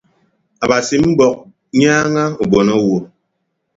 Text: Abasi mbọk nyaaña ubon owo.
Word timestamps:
Abasi 0.63 0.95
mbọk 1.11 1.35
nyaaña 1.79 2.23
ubon 2.43 2.67
owo. 2.77 2.97